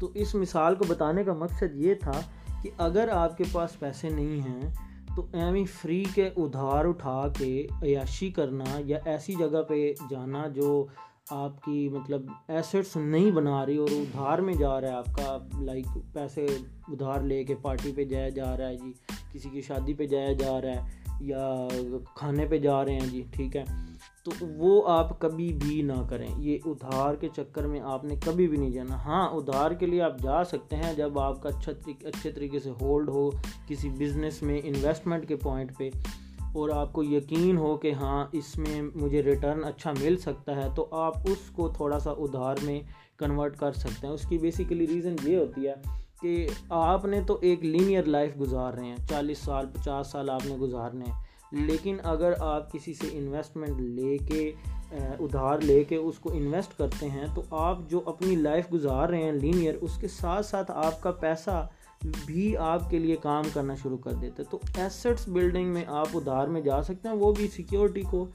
تو 0.00 0.10
اس 0.14 0.34
مثال 0.34 0.74
کو 0.74 0.84
بتانے 0.88 1.24
کا 1.24 1.32
مقصد 1.32 1.74
یہ 1.74 1.94
تھا 1.94 2.20
کہ 2.62 2.70
اگر 2.78 3.08
آپ 3.08 3.38
کے 3.38 3.44
پاس 3.52 3.78
پیسے 3.78 4.08
نہیں 4.08 4.40
ہیں، 4.40 4.74
تو 5.16 5.26
ایویں 5.32 5.64
فری 5.64 6.04
کے 6.14 6.30
ادھار 6.36 6.84
اٹھا 6.84 7.28
کے 7.38 7.66
عیاشی 7.82 8.30
کرنا 8.30 8.64
یا 8.78 8.98
ایسی 9.04 9.34
جگہ 9.34 9.62
پہ 9.68 9.92
جانا 10.10 10.48
جو 10.48 10.86
آپ 11.30 11.62
کی 11.62 11.88
مطلب 11.88 12.26
ایسٹس 12.48 12.96
نہیں 12.96 13.30
بنا 13.30 13.66
رہی 13.66 13.76
اور 13.76 13.88
ادھار 13.90 14.38
میں 14.38 14.54
جا 14.54 14.80
رہا 14.80 14.88
ہے 14.88 14.92
آپ 14.92 15.06
کا 15.06 15.38
لائک 15.60 15.86
پیسے 16.12 16.46
ادھار 16.88 17.20
لے 17.20 17.44
کے 17.44 17.54
پارٹی 17.54 17.92
پہ 17.96 18.04
جایا 18.04 18.28
جا 18.28 18.56
رہا 18.56 18.68
ہے 18.68 18.76
جی 18.76 18.92
کسی 19.32 19.48
کی 19.48 19.60
شادی 19.60 19.94
پہ 19.94 20.06
جایا 20.06 20.32
جا 20.32 20.60
رہا 20.60 20.68
ہے 20.68 20.86
یا 21.20 21.68
کھانے 22.14 22.46
پہ 22.46 22.58
جا 22.58 22.84
رہے 22.84 22.92
ہیں 22.92 23.08
جی 23.10 23.24
ٹھیک 23.30 23.56
ہے۔ 23.56 23.64
تو 24.24 24.46
وہ 24.56 24.88
آپ 24.88 25.20
کبھی 25.20 25.52
بھی 25.52 25.82
نہ 25.82 26.06
کریں۔ 26.10 26.28
یہ 26.38 26.58
ادھار 26.64 27.14
کے 27.14 27.28
چکر 27.36 27.66
میں 27.66 27.80
آپ 27.80 28.04
نے 28.04 28.14
کبھی 28.24 28.48
بھی 28.48 28.56
نہیں 28.56 28.70
جانا۔ 28.70 28.94
ہاں 28.94 29.28
ادھار 29.28 29.70
کے 29.70 29.86
لیے 29.86 30.02
آپ 30.02 30.18
جا 30.22 30.44
سکتے 30.44 30.76
ہیں 30.76 30.94
جب 30.94 31.18
آپ 31.18 31.42
کا 31.42 31.48
اچھا 31.48 31.72
اچھے 32.04 32.30
طریقے 32.30 32.58
سے 32.60 32.70
ہولڈ 32.70 33.08
ہو 33.08 33.30
کسی 33.66 33.88
بزنس 33.88 34.42
میں 34.42 34.60
انویسٹمنٹ 34.64 35.28
کے 35.28 35.36
پوائنٹ 35.36 35.78
پہ۔ 35.78 35.90
اور 36.54 36.70
آپ 36.70 36.92
کو 36.92 37.02
یقین 37.02 37.56
ہو 37.56 37.76
کہ 37.76 37.92
ہاں 37.92 38.26
اس 38.32 38.58
میں 38.58 38.82
مجھے 38.94 39.22
ریٹرن 39.22 39.64
اچھا 39.64 39.92
مل 40.00 40.16
سکتا 40.16 40.56
ہے، 40.56 40.68
تو 40.76 40.88
آپ 40.90 41.18
اس 41.18 41.50
کو 41.52 41.68
تھوڑا 41.68 41.98
سا 41.98 42.10
ادھار 42.10 42.56
میں 42.62 42.80
کنورٹ 43.18 43.56
کر 43.56 43.72
سکتے 43.72 44.06
ہیں۔ 44.06 44.14
اس 44.14 44.26
کی 44.28 44.38
بیسیکلی 44.38 44.86
ریزن 44.86 45.16
یہ 45.24 45.36
ہوتی 45.36 45.68
ہے 45.68 45.74
کہ 46.22 46.48
آپ 46.68 47.04
نے 47.04 47.20
تو 47.20 47.38
ایک 47.40 47.64
لینئر 47.64 48.04
لائف 48.04 48.40
گزار 48.40 48.72
رہے 48.72 48.84
ہیں۔ 48.84 48.96
چالیس 49.08 49.38
سال، 49.38 49.66
پچاس 49.66 50.06
سال 50.06 50.30
آپ 50.30 50.46
نے 50.46 50.56
گزارنے 50.56 51.04
ہیں۔ 51.04 51.24
لیکن 51.52 51.96
اگر 52.02 52.32
آپ 52.38 52.72
کسی 52.72 52.94
سے 52.94 53.06
انویسٹمنٹ 53.12 53.80
لے 53.80 54.18
کے 54.18 54.52
ادھار 55.20 55.58
لے 55.58 55.84
کے 55.84 55.96
اس 55.96 56.18
کو 56.18 56.32
انویسٹ 56.32 56.78
کرتے 56.78 57.08
ہیں، 57.08 57.26
تو 57.34 57.42
آپ 57.50 57.78
جو 57.88 58.00
اپنی 58.06 58.36
لائف 58.36 58.72
گزار 58.72 59.08
رہے 59.08 59.22
ہیں 59.22 59.32
لینئر 59.32 59.74
اس 59.80 59.98
کے 60.00 60.08
ساتھ 60.08 60.46
ساتھ 60.46 60.70
آپ 60.70 61.02
کا 61.02 61.10
پیسہ 61.10 61.68
بھی 62.26 62.56
آپ 62.56 62.90
کے 62.90 62.98
لیے 62.98 63.16
کام 63.22 63.44
کرنا 63.52 63.74
شروع 63.74 63.98
کر 63.98 64.12
دیتے 64.12 64.42
تو 64.44 64.58
ایسٹس 64.76 65.28
بلڈنگ 65.28 65.72
میں 65.72 65.84
آپ 65.88 66.06
ادھار 66.14 66.46
میں 66.46 66.60
جا 66.60 66.82
سکتے 66.82 67.08
ہیں، 67.08 67.16
وہ 67.16 67.32
بھی 67.32 67.48
سیکیورٹی 67.48 68.02
کو 68.10 68.26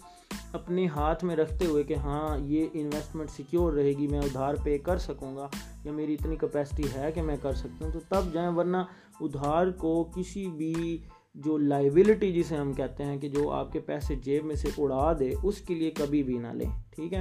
اپنے 0.54 0.88
ہاتھ 0.88 1.24
میں 1.26 1.36
رکھتے 1.36 1.66
ہوئے 1.66 1.84
کہ 1.84 1.94
ہاں 1.94 2.38
یہ 2.38 2.66
انویسٹمنٹ 2.74 3.30
سیکیور 3.30 3.74
رہے 3.74 3.94
گی، 3.94 4.08
میں 4.08 4.20
ادھار 4.20 4.56
پے 4.64 4.78
کر 4.78 4.98
سکوں 4.98 5.36
گا 5.36 5.48
یا 5.84 5.92
میری 5.92 6.14
اتنی 6.14 6.36
کیپیسٹی 6.36 6.84
ہے 6.96 7.12
کہ 7.12 7.22
میں 7.22 7.38
کر 7.42 7.54
سکتا 7.54 7.86
ہوں۔ 7.86 7.92
تو 7.92 8.00
تب 8.10 8.34
جائیں، 8.34 8.50
ورنہ 8.56 8.78
ادھار 9.22 9.68
کو 9.72 10.04
کسی 10.16 10.48
بھی 10.48 10.98
جو 11.36 11.58
لائبلٹی 11.58 12.32
جسے 12.32 12.56
ہم 12.56 12.74
کہتے 12.74 13.04
ہیں 13.04 13.18
کہ 13.18 13.30
جو 13.30 13.52
آپ 13.52 13.72
کے 13.72 13.80
پیسے 13.80 14.16
جیب 14.16 14.46
میں 14.46 14.56
سے 14.56 14.70
اڑا 14.78 15.14
دے، 15.20 15.34
اس 15.44 15.62
کے 15.62 15.76
لیے 15.76 15.92
کبھی 15.92 16.24
بھی 16.24 16.38
نہ 16.38 16.48
لیں۔ 16.48 16.70
ٹھیک 16.90 17.14
ہے؟ 17.14 17.20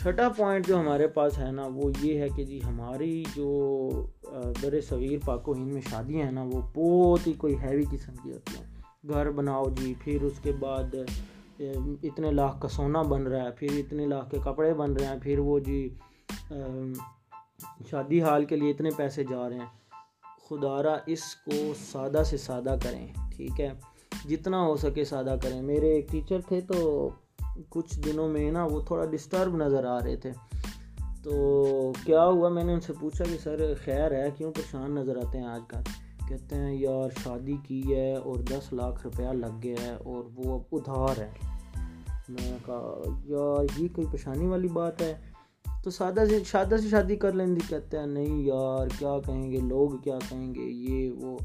چھٹا 0.00 0.28
پوائنٹ 0.28 0.66
جو 0.66 0.78
ہمارے 0.80 1.06
پاس 1.08 1.38
ہے 1.38 1.50
نا، 1.52 1.66
وہ 1.74 1.90
یہ 2.00 2.18
ہے 2.20 2.28
کہ 2.36 2.44
جی 2.44 2.58
ہماری 2.64 3.22
جو 3.34 4.06
در 4.62 4.80
صغیر 4.80 5.18
پاک 5.24 5.48
و 5.48 5.52
ہند 5.52 5.72
میں 5.72 5.80
شادیاں 5.90 6.24
ہیں 6.24 6.32
نا، 6.32 6.42
وہ 6.42 6.60
بہت 6.74 7.26
ہی 7.26 7.32
کوئی 7.32 7.54
ہیوی 7.62 7.84
قسم 7.90 8.14
کی 8.22 8.32
ہوتی 8.32 8.56
ہیں۔ 8.58 8.72
گھر 9.08 9.30
بناؤ 9.30 9.64
جی 9.78 9.92
پھر 10.04 10.22
اس 10.22 10.38
کے 10.42 10.52
بعد 10.60 10.94
اتنے 11.58 12.30
لاکھ 12.30 12.60
کا 12.60 12.68
سونا 12.68 13.02
بن 13.02 13.22
رہا 13.22 13.44
ہے، 13.44 13.50
پھر 13.50 13.68
اتنے 13.78 14.06
لاکھ 14.06 14.30
کے 14.30 14.38
کپڑے 14.44 14.72
بن 14.74 14.92
رہے 14.92 15.06
ہیں، 15.06 15.18
پھر 15.22 15.38
وہ 15.38 15.58
جی 15.58 15.88
شادی 17.90 18.22
حال 18.22 18.44
کے 18.44 18.56
لیے 18.56 18.70
اتنے 18.70 18.90
پیسے 18.96 19.24
جا 19.24 19.48
رہے 19.48 19.58
ہیں۔ 19.58 19.72
خدارہ 20.48 20.96
اس 21.06 21.34
کو 21.36 21.72
سادہ 21.92 22.22
سے 22.26 22.36
سادہ 22.36 22.74
کریں، 22.82 23.06
ٹھیک 23.36 23.60
ہے؟ 23.60 23.70
جتنا 24.28 24.62
ہو 24.62 24.74
سکے 24.76 25.04
سادہ 25.04 25.36
کریں۔ 25.42 25.60
میرے 25.62 25.92
ایک 25.94 26.10
ٹیچر 26.10 26.40
تھے 26.48 26.60
تو 26.60 27.08
کچھ 27.68 28.00
دنوں 28.00 28.28
میں 28.28 28.50
نا 28.50 28.64
وہ 28.64 28.80
تھوڑا 28.80 29.04
ڈسٹرب 29.04 29.56
نظر 29.56 29.84
آ 29.84 29.98
رہے 29.98 30.16
تھے۔ 30.16 30.32
تو 31.22 31.92
کیا 32.04 32.24
ہوا؟ 32.24 32.48
میں 32.48 32.64
نے 32.64 32.72
ان 32.72 32.80
سے 32.80 32.92
پوچھا 33.00 33.24
کہ 33.24 33.36
سر 33.42 33.74
خیر 33.84 34.12
ہے، 34.12 34.30
کیوں 34.36 34.52
پریشان 34.52 34.94
نظر 34.94 35.16
آتے 35.16 35.38
ہیں 35.38 35.46
آج 35.46 35.60
کل؟ 35.68 35.80
کہتے 36.28 36.56
ہیں، 36.56 36.74
یار 36.74 37.08
شادی 37.24 37.56
کی 37.64 37.96
ہے 37.96 38.14
اور 38.14 38.36
دس 38.36 38.72
لاکھ 38.72 39.02
روپیہ 39.04 39.28
لگ 39.28 39.62
گیا 39.62 39.76
ہے 39.82 39.94
اور 39.94 40.24
وہ 40.34 40.58
اب 40.58 40.60
ادھار 40.72 41.20
ہے۔ 41.20 41.30
میں 42.28 42.50
نے 42.50 42.56
کہا، 42.66 43.02
یار 43.24 43.80
یہ 43.80 43.88
کوئی 43.94 44.06
پریشانی 44.06 44.46
والی 44.46 44.68
بات 44.68 45.02
ہے؟ 45.02 45.14
تو 45.84 45.90
سادہ 45.90 46.24
سے 46.28 46.44
شادہ 46.44 46.74
سے 46.82 46.88
شادی 46.88 47.16
کر 47.16 47.32
لیں 47.32 47.46
گے۔ 47.46 47.60
کہتے 47.68 47.98
ہیں، 47.98 48.06
نہیں 48.06 48.42
یار، 48.42 48.86
کیا 48.98 49.18
کہیں 49.26 49.52
گے؟ 49.52 49.58
لوگ 49.58 49.88
کیا 49.88 50.18
کہیں 50.28 50.54
گے؟ 50.54 50.60
یہ 50.60 51.10
وہ۔ 51.10 51.38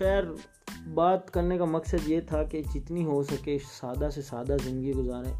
خیر، 0.00 0.22
بات 0.94 1.30
کرنے 1.30 1.58
کا 1.58 1.64
مقصد 1.64 2.08
یہ 2.08 2.20
تھا 2.20 2.42
کہ 2.42 2.62
جتنی 2.74 3.04
ہو 3.04 3.22
سکے 3.22 3.58
سادہ 3.72 4.08
سے 4.14 4.22
سادہ 4.22 4.56
زندگی 4.64 4.92
گزاریں 4.92 5.32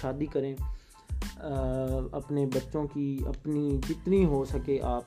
شادی 0.00 0.26
کریں 0.26 0.54
اپنے 2.12 2.46
بچوں 2.46 2.86
کی، 2.86 3.18
اپنی 3.26 3.80
جتنی 3.88 4.24
ہو 4.24 4.44
سکے 4.44 4.78
آپ 4.82 5.04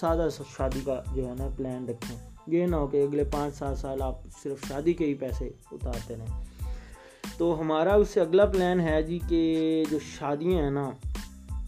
سادہ 0.00 0.28
شادی 0.56 0.80
کا 0.84 1.02
جو 1.14 1.28
ہے 1.28 1.34
نا 1.38 1.48
پلان 1.56 1.88
رکھیں۔ 1.88 2.30
یہ 2.46 2.66
نہ 2.66 2.76
ہو 2.76 2.86
کہ 2.86 3.04
اگلے 3.04 3.24
پانچ 3.24 3.54
سات 3.54 3.78
سال 3.78 4.02
آپ 4.02 4.18
صرف 4.42 4.68
شادی 4.68 4.92
کے 4.92 5.06
ہی 5.06 5.14
پیسے 5.14 5.50
اتارتے 5.72 6.16
رہیں۔ 6.16 6.44
تو 7.38 7.60
ہمارا 7.60 7.94
اس 7.94 8.08
سے 8.08 8.20
اگلا 8.20 8.46
پلان 8.46 8.80
ہے 8.80 9.02
جی 9.02 9.18
کہ 9.28 9.84
جو 9.90 9.98
شادیاں 9.98 10.62
ہیں 10.62 10.70
نا 10.70 10.90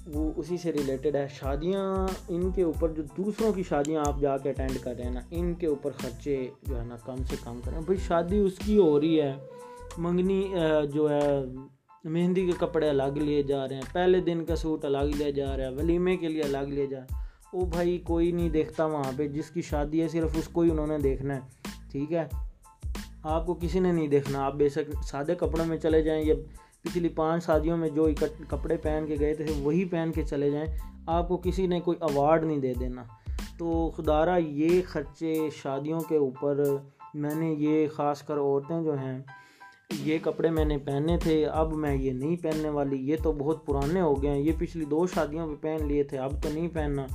وہ 0.06 0.32
اسی 0.36 0.56
سے 0.56 0.72
ریلیٹڈ 0.72 1.16
ہے۔ 1.16 1.26
شادیاں 1.30 2.08
ان 2.28 2.50
کے 2.50 2.62
اوپر 2.62 2.88
جو 2.88 3.02
دوسروں 3.16 3.52
کی 3.52 3.62
شادیاں 3.62 4.02
آپ 4.06 4.20
جا 4.20 4.38
کے 4.38 4.50
اٹینڈ 4.50 4.78
کر 4.78 4.94
رہے 4.94 5.04
ہیں 5.04 5.10
نا، 5.10 5.20
ان 5.30 5.54
کے 5.54 5.66
اوپر 5.66 5.90
خرچے 5.90 6.46
جو 6.62 6.80
ہے 6.80 6.84
نا 6.84 6.96
کم 7.04 7.16
سے 7.30 7.36
کم 7.44 7.60
کریں۔ 7.64 7.80
بھائی 7.80 7.98
شادی 7.98 8.38
اس 8.38 8.58
کی 8.58 8.78
ہو 8.78 9.00
رہی 9.00 9.20
ہے۔ 9.20 9.34
منگنی 9.98 10.54
جو 10.92 11.10
ہے، 11.10 11.44
مہندی 12.04 12.46
کے 12.46 12.52
کپڑے 12.58 12.88
الگ 12.88 13.16
لیے 13.16 13.42
جا 13.42 13.68
رہے 13.68 13.74
ہیں۔ 13.74 13.82
پہلے 13.92 14.20
دن 14.20 14.44
کا 14.44 14.56
سوٹ 14.56 14.84
الگ 14.84 15.16
لیا 15.16 15.30
جا 15.30 15.56
رہا 15.56 15.64
ہے۔ 15.64 15.74
ولیمے 15.74 16.16
کے 16.16 16.28
لیے 16.28 16.42
الگ 16.42 16.68
لیا 16.68 16.84
جا 16.84 16.98
رہا 16.98 17.06
ہے۔ 17.06 17.28
وہ 17.52 17.66
بھائی 17.66 17.98
کوئی 17.98 18.32
نہیں 18.32 18.48
دیکھتا 18.48 18.86
وہاں 18.86 19.12
پہ۔ 19.16 19.28
جس 19.28 19.50
کی 19.50 19.62
شادی 19.62 20.02
ہے، 20.02 20.08
صرف 20.08 20.30
اس 20.38 20.48
کو 20.48 20.60
ہی 20.60 20.70
انہوں 20.70 20.86
نے 20.86 20.98
دیکھنا 20.98 21.34
ہے۔ 21.34 21.40
ٹھیک 21.90 22.12
ہے؟ 22.12 22.28
آپ 23.22 23.46
کو 23.46 23.54
کسی 23.54 23.80
نے 23.80 23.92
نہیں 23.92 24.08
دیکھنا۔ 24.08 24.44
آپ 24.44 24.54
بے 24.54 24.68
شک 24.68 25.04
سادے 25.04 25.34
کپڑوں 25.34 25.66
میں 25.66 25.76
چلے 25.76 26.02
جائیں 26.02 26.24
یا 26.24 26.34
پچھلی 26.82 27.08
پانچ 27.08 27.46
شادیوں 27.46 27.76
میں 27.76 27.88
جو 27.88 28.08
کپڑے 28.48 28.76
پہن 28.76 29.04
کے 29.08 29.16
گئے 29.20 29.34
تھے، 29.34 29.44
وہی 29.62 29.84
پہن 29.84 30.10
کے 30.14 30.22
چلے 30.22 30.50
جائیں۔ 30.50 30.78
آپ 31.06 31.28
کو 31.28 31.36
کسی 31.36 31.66
نے 31.66 31.80
کوئی 31.80 31.96
ایوارڈ 32.00 32.44
نہیں 32.44 32.58
دے 32.58 32.74
دینا۔ 32.80 33.02
تو 33.58 33.90
خدارہ 33.96 34.38
یہ 34.38 34.82
خرچے 34.86 35.34
شادیوں 35.56 36.00
کے 36.00 36.16
اوپر 36.16 36.64
میں 37.14 37.34
نے 37.34 37.54
یہ 37.58 37.88
خاص 37.88 38.22
کر 38.22 38.38
عورتیں 38.38 38.82
جو 38.82 38.92
ہیں، 38.94 39.18
یہ 40.04 40.18
کپڑے 40.22 40.50
میں 40.50 40.64
نے 40.64 40.78
پہنے 40.78 41.18
تھے، 41.18 41.46
اب 41.46 41.72
میں 41.72 41.94
یہ 41.94 42.12
نہیں 42.12 42.36
پہننے 42.36 42.68
والی۔ 42.68 42.96
یہ 42.96 43.16
تو 43.22 43.32
بہت 43.32 43.66
پرانے 43.66 44.00
ہو 44.00 44.22
گئے 44.22 44.30
ہیں۔ 44.30 44.38
یہ 44.38 44.52
پچھلی 44.58 44.84
دو 44.84 45.06
شادیوں 45.06 45.48
پہ 45.48 45.54
پہن 45.60 45.86
لیے 45.86 46.02
تھے، 46.02 46.18
اب 46.18 46.42
تو 46.42 46.48
نہیں 46.52 46.68
پہننا۔ 46.68 47.06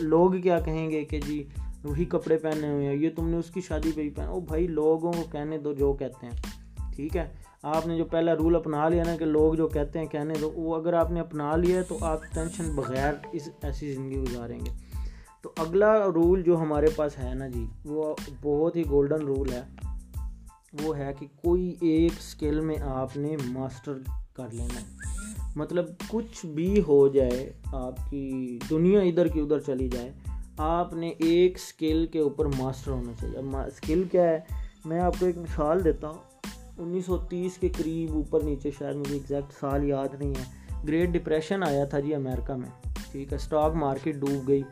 لوگ 0.00 0.30
کیا 0.42 0.60
کہیں 0.60 0.90
گے 0.90 1.04
کہ 1.04 1.20
جی 1.26 1.48
وہی 1.84 2.04
کپڑے 2.04 2.36
پہنے 2.36 2.70
ہوئے 2.70 2.86
ہیں، 2.86 2.94
یہ 2.94 3.08
تم 3.16 3.28
نے 3.28 3.36
اس 3.36 3.50
کی 3.50 3.60
شادی 3.60 3.92
پہ 3.94 4.00
ہی 4.00 4.10
پہنا۔ 4.10 4.28
او 4.28 4.40
بھائی، 4.40 4.66
لوگوں 4.66 5.12
کو 5.12 5.22
کہنے 5.32 5.58
دو 5.58 5.72
جو 5.72 5.92
کہتے 5.92 6.26
ہیں۔ 6.26 6.42
ٹھیک 6.96 7.16
ہے؟ 7.16 7.28
آپ 7.62 7.86
نے 7.86 7.96
جو 7.96 8.04
پہلا 8.04 8.34
رول 8.34 8.56
اپنا 8.56 8.88
لیا 8.88 9.02
نا 9.06 9.16
کہ 9.16 9.24
لوگ 9.24 9.54
جو 9.54 9.68
کہتے 9.68 9.98
ہیں 9.98 10.06
کہنے 10.06 10.34
دو، 10.40 10.52
وہ 10.54 10.76
اگر 10.76 10.92
آپ 10.92 11.10
نے 11.10 11.20
اپنا 11.20 11.56
لیا 11.56 11.76
ہے 11.76 11.82
تو 11.82 11.98
آپ 12.00 12.20
ٹینشن 12.34 12.74
بغیر 12.74 13.12
اس 13.32 13.48
ایسی 13.62 13.92
زندگی 13.92 14.18
گزاریں 14.18 14.60
گے۔ 14.60 14.70
تو 15.42 15.52
اگلا 15.58 16.06
رول 16.14 16.42
جو 16.42 16.58
ہمارے 16.58 16.86
پاس 16.96 17.18
ہے 17.18 17.34
نا 17.34 17.48
جی 17.48 17.66
وہ 17.84 18.14
بہت 18.42 18.76
ہی 18.76 18.82
گولڈن 18.90 19.26
رول 19.26 19.52
ہے۔ 19.52 19.62
وہ 20.82 20.98
ہے 20.98 21.12
کہ 21.18 21.26
کوئی 21.26 21.76
ایک 21.80 22.12
سکل 22.20 22.60
میں 22.60 22.76
آپ 22.82 23.16
نے 23.16 23.36
ماسٹر 23.44 23.92
کر 24.32 24.46
لینا 24.52 24.80
ہے۔ 24.80 24.86
مطلب 25.56 25.86
کچھ 26.08 26.46
بھی 26.46 26.82
ہو 26.88 27.08
جائے، 27.08 27.52
آپ 27.72 27.94
کی 28.10 28.58
دنیا 28.70 29.00
ادھر 29.00 29.26
کی 29.26 29.40
ادھر 29.40 29.58
چلی 29.58 29.88
جائے، 29.88 30.12
آپ 30.56 30.94
نے 30.94 31.08
ایک 31.08 31.58
سکل 31.58 32.06
کے 32.06 32.18
اوپر 32.18 32.46
ماسٹر 32.46 32.90
ہونا 32.90 33.12
چاہیے۔ 33.20 33.38
اب 33.38 33.44
سکل 33.76 34.02
کیا 34.12 34.22
ہے؟ 34.22 34.40
میں 34.84 35.00
آپ 35.00 35.14
کو 35.20 35.26
ایک 35.26 35.38
مثال 35.38 35.84
دیتا 35.84 36.08
ہوں۔ 36.08 36.29
انیس 36.80 37.06
سو 37.06 37.16
تیس 37.18 37.58
کے 37.58 37.68
قریب 37.68 38.14
اوپر 38.14 38.40
نیچے 38.40 38.70
شاید 38.78 38.96
مجھے 38.96 39.14
ایگزیکٹ 39.14 39.52
سال 39.60 39.84
یاد 39.84 40.08
نہیں 40.18 40.30
ہے۔ 40.30 40.44
گریٹ 40.88 41.08
ڈپریشن 41.08 41.62
آیا 41.62 41.84
تھا 41.84 42.00
جی 42.00 42.14
امریکہ 42.14 42.52
میں۔ 42.52 42.88
ٹھیک 43.12 43.32
ہے 43.32 43.36
اسٹاک 43.36 43.74
مارکیٹ 43.74 44.14
ڈوب 44.14 44.48
گئی۔ 44.48 44.62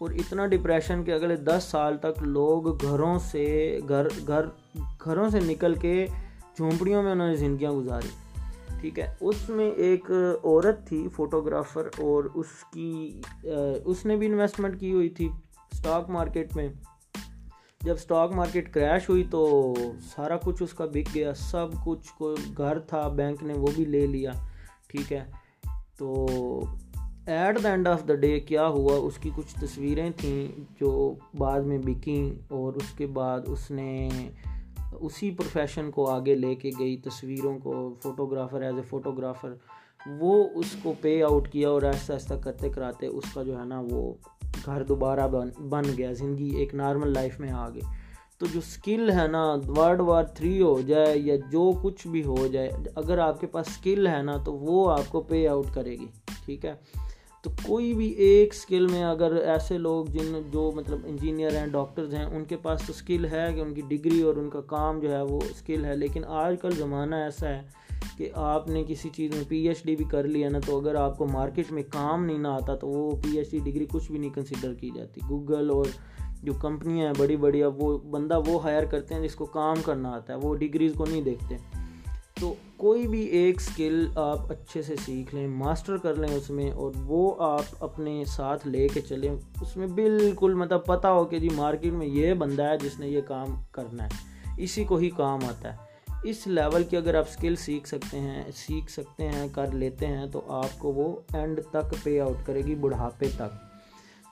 اور 0.00 0.10
اتنا 0.10 0.46
ڈپریشن 0.46 1.04
کہ 1.04 1.10
اگلے 1.10 1.36
دس 1.36 1.64
سال 1.70 1.96
تک 1.96 2.22
لوگ 2.22 2.76
گھروں 2.76 3.18
سے 3.18 3.78
گھر 3.88 4.06
گھر، 4.26 4.46
گھروں 5.04 5.28
سے 5.28 5.40
نکل 5.40 5.74
کے 5.74 6.06
جھونپڑیوں 6.56 7.02
میں 7.02 7.12
انہوں 7.12 7.28
نے 7.28 7.36
زندگیاں 7.36 7.72
گزاری۔ 7.72 8.40
ٹھیک 8.80 8.98
ہے، 8.98 9.14
اس 9.20 9.48
میں 9.48 9.70
ایک 9.70 10.10
عورت 10.44 10.88
تھی 10.88 11.08
فوٹوگرافر 11.16 11.86
اور 11.98 12.24
اس 12.34 12.46
کی، 12.72 13.20
اس 13.84 14.06
نے 14.06 14.16
بھی 14.16 14.26
انویسٹمنٹ 14.26 14.80
کی 14.80 14.92
ہوئی 14.92 15.08
تھی 15.08 15.28
اسٹاک 15.72 16.10
مارکیٹ 16.10 16.56
میں۔ 16.56 16.68
جب 17.82 17.94
اسٹاک 17.94 18.32
مارکیٹ 18.32 18.72
کریش 18.74 19.08
ہوئی 19.08 19.24
تو 19.30 19.74
سارا 20.00 20.36
کچھ 20.36 20.62
اس 20.62 20.72
کا 20.72 20.86
بک 20.86 21.14
گیا، 21.14 21.34
سب 21.34 21.66
کچھ 21.84 22.12
کو 22.18 22.34
گھر 22.58 22.78
تھا، 22.78 23.08
بینک 23.08 23.42
نے 23.42 23.54
وہ 23.54 23.66
بھی 23.76 23.84
لے 23.84 24.06
لیا، 24.06 24.30
ٹھیک 24.88 25.12
ہے۔ 25.12 25.24
تو 25.98 26.26
at 27.26 27.62
the 27.62 27.70
end 27.70 27.88
of 27.88 28.08
the 28.08 28.14
day 28.14 28.40
کیا 28.40 28.66
ہوا؟ 28.66 28.96
اس 28.96 29.18
کی 29.18 29.30
کچھ 29.36 29.60
تصویریں 29.60 30.10
تھیں 30.16 30.60
جو 30.80 31.14
بعد 31.38 31.60
میں 31.60 31.78
بکیں 31.78 32.42
اور 32.48 32.72
اس 32.74 32.92
کے 32.96 33.06
بعد 33.06 33.40
اس 33.46 33.70
نے 33.70 34.08
اسی 35.00 35.30
پروفیشن 35.30 35.90
کو 35.90 36.06
آگے 36.06 36.34
لے 36.34 36.54
کے 36.54 36.70
گئی، 36.78 36.96
تصویروں 36.96 37.58
کو 37.58 37.94
فوٹوگرافر 38.02 38.62
ایز 38.62 38.74
اے 38.74 38.82
فوٹوگرافر 38.82 39.54
وہ 40.20 40.48
اس 40.54 40.76
کو 40.82 40.94
پے 41.00 41.22
آؤٹ 41.22 41.48
کیا 41.48 41.68
اور 41.68 41.82
ایسا 41.82 42.12
ایسا 42.12 42.36
کرتے 42.36 42.70
کراتے 42.70 43.06
اس 43.06 43.24
کا 43.34 43.42
جو 43.42 43.58
ہے 43.58 43.64
نا 43.64 43.82
وہ 43.90 44.14
گھر 44.64 44.82
دوبارہ 44.82 45.26
بن 45.28 45.48
بن 45.68 45.82
گیا، 45.96 46.12
زندگی 46.12 46.50
ایک 46.56 46.74
نارمل 46.74 47.12
لائف 47.14 47.38
میں 47.40 47.50
آ 47.50 47.68
گئی 47.68 47.82
تو 48.38 48.46
جو 48.52 48.60
سکل 48.60 49.10
ہے 49.10 49.26
نا 49.26 49.44
ورلڈ 49.68 50.00
وار 50.00 50.24
تھری 50.36 50.60
ہو 50.62 50.80
جائے 50.86 51.18
یا 51.18 51.36
جو 51.50 51.70
کچھ 51.82 52.06
بھی 52.08 52.24
ہو 52.24 52.46
جائے، 52.46 52.70
اگر 52.94 53.18
آپ 53.18 53.40
کے 53.40 53.46
پاس 53.46 53.66
سکل 53.68 54.06
ہے 54.06 54.22
نا، 54.22 54.36
تو 54.36 54.52
وہ 54.54 54.90
آپ 54.92 55.10
کو 55.10 55.20
پے 55.20 55.46
آؤٹ 55.48 55.74
کرے 55.74 55.90
گی، 55.90 56.06
ٹھیک 56.44 56.64
ہے؟ 56.64 56.74
تو 57.44 57.50
کوئی 57.62 57.92
بھی 57.94 58.06
ایک 58.24 58.54
سکل 58.54 58.86
میں 58.86 59.02
اگر 59.04 59.32
ایسے 59.44 59.78
لوگ 59.78 60.06
جن 60.06 60.40
جو 60.50 60.70
مطلب 60.74 60.98
انجینئر 61.04 61.56
ہیں 61.56 61.66
ڈاکٹرز 61.66 62.14
ہیں، 62.14 62.24
ان 62.24 62.44
کے 62.44 62.56
پاس 62.56 62.82
تو 62.86 62.92
سکل 62.92 63.24
ہے 63.24 63.46
کہ 63.54 63.60
ان 63.60 63.72
کی 63.74 63.82
ڈگری 63.88 64.20
اور 64.22 64.36
ان 64.36 64.50
کا 64.50 64.60
کام 64.66 65.00
جو 65.00 65.12
ہے 65.12 65.22
وہ 65.22 65.40
سکل 65.56 65.84
ہے، 65.84 65.96
لیکن 65.96 66.24
آج 66.24 66.56
کل 66.62 66.74
زمانہ 66.78 67.14
ایسا 67.14 67.48
ہے 67.48 67.62
کہ 68.18 68.30
آپ 68.34 68.68
نے 68.68 68.84
کسی 68.88 69.08
چیز 69.08 69.30
میں 69.34 69.44
پی 69.48 69.68
ایچ 69.68 69.84
ڈی 69.84 69.96
بھی 69.96 70.04
کر 70.04 70.24
لیا 70.24 70.48
نا، 70.48 70.58
تو 70.66 70.78
اگر 70.78 70.94
آپ 70.94 71.18
کو 71.18 71.26
مارکیٹ 71.26 71.72
میں 71.72 71.82
کام 71.82 72.24
نہیں 72.24 72.38
نہ 72.38 72.48
آتا، 72.48 72.74
تو 72.74 72.88
وہ 72.88 73.10
پی 73.22 73.38
ایچ 73.38 73.50
ڈی 73.50 73.58
ڈگری 73.58 73.86
کچھ 73.92 74.10
بھی 74.10 74.18
نہیں 74.18 74.30
کنسیڈر 74.30 74.74
کی 74.74 74.90
جاتی۔ 74.94 75.20
گوگل 75.28 75.70
اور 75.70 75.84
جو 76.42 76.52
کمپنیاں 76.52 77.06
ہیں، 77.06 77.12
بڑی 77.18 77.36
بڑی، 77.36 77.62
اب 77.62 77.82
وہ 77.82 77.98
بندہ 77.98 78.40
وہ 78.46 78.62
ہائر 78.62 78.84
کرتے 78.84 79.14
ہیں 79.14 79.22
جس 79.22 79.34
کو 79.34 79.44
کام 79.44 79.76
کرنا 79.84 80.10
آتا 80.10 80.32
ہے، 80.32 80.38
وہ 80.42 80.54
ڈگریز 80.54 80.92
کو 80.96 81.04
نہیں 81.04 81.22
دیکھتے۔ 81.22 81.56
تو 82.40 82.54
کوئی 82.76 83.06
بھی 83.06 83.20
ایک 83.20 83.60
سکل 83.60 84.06
آپ 84.14 84.52
اچھے 84.52 84.82
سے 84.82 84.96
سیکھ 84.96 85.34
لیں 85.34 85.48
ماسٹر 85.48 85.96
کر 85.96 86.14
لیں 86.14 86.34
اس 86.34 86.50
میں، 86.50 86.70
اور 86.70 86.92
وہ 87.06 87.34
آپ 87.38 87.84
اپنے 87.84 88.24
ساتھ 88.26 88.66
لے 88.66 88.88
کے 88.88 89.00
چلیں، 89.00 89.30
اس 89.60 89.76
میں 89.76 89.86
بالکل 89.86 90.54
مطلب 90.54 90.86
پتہ 90.86 91.06
ہو 91.06 91.24
کہ 91.24 91.38
جی 91.38 91.48
مارکیٹ 91.56 91.92
میں 91.92 92.06
یہ 92.06 92.34
بندہ 92.34 92.62
ہے 92.62 92.78
جس 92.78 93.00
نے 93.00 93.08
یہ 93.08 93.20
کام 93.20 93.46
کرنا 93.70 94.04
ہے۔ 94.04 94.10
اسی 94.58 94.84
کو 94.84 94.96
ہی 94.96 95.10
کام 95.10 95.38
آتا 95.48 95.72
ہے۔ 95.72 95.91
اس 96.24 96.46
لیول 96.46 96.82
کی 96.82 96.96
اگر 96.96 97.14
آپ 97.14 97.28
سکل 97.28 97.56
سیکھ 97.56 97.88
سکتے 97.88 98.20
ہیں، 98.20 98.44
سیکھ 98.54 98.92
سکتے 98.92 99.28
ہیں، 99.28 99.48
کر 99.52 99.72
لیتے 99.72 100.06
ہیں، 100.06 100.26
تو 100.26 100.42
آپ 100.48 100.78
کو 100.78 100.92
وہ 100.92 101.16
اینڈ 101.34 101.60
تک 101.70 101.94
پے 102.02 102.20
آؤٹ 102.20 102.46
کرے 102.46 102.60
گی، 102.64 102.74
بڑھاپے 102.74 103.26
تک۔ 103.36 103.72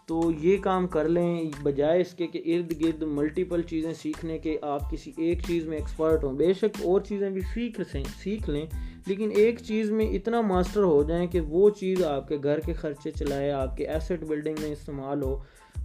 تو 0.08 0.30
یہ 0.40 0.56
کام 0.58 0.86
کر 0.86 1.08
لیں، 1.08 1.50
بجائے 1.62 2.00
اس 2.00 2.14
کے 2.14 2.26
کہ 2.26 2.42
ارد 2.46 2.80
گرد 2.80 3.02
ملٹیپل 3.02 3.62
چیزیں 3.62 3.94
سیکھنے 3.94 4.38
کے 4.38 4.58
آپ 4.62 4.90
کسی 4.90 5.12
ایک 5.16 5.38
چیز 5.46 5.66
میں 5.66 5.78
ایکسپرٹ 5.78 6.24
ہوں۔ 6.24 6.32
بے 6.32 6.52
شک 6.52 6.80
اور 6.82 7.00
چیزیں 7.00 7.30
بھی 7.30 7.40
سیکھ 7.54 7.80
سیں، 7.92 8.02
سیکھ 8.22 8.50
لیں، 8.50 8.66
لیکن 9.06 9.30
ایک 9.34 9.58
چیز 9.58 9.90
میں 9.90 10.06
اتنا 10.06 10.40
ماسٹر 10.40 10.82
ہو 10.82 11.02
جائیں 11.02 11.26
کہ 11.26 11.40
وہ 11.40 11.70
چیز 11.70 12.04
آپ 12.04 12.28
کے 12.28 12.36
گھر 12.42 12.60
کے 12.60 12.72
خرچے 12.72 13.10
چلائے، 13.10 13.50
آپ 13.50 13.76
کے 13.76 13.86
ایسٹ 13.88 14.24
بلڈنگ 14.24 14.54
میں 14.62 14.72
استعمال 14.72 15.22
ہو، 15.22 15.34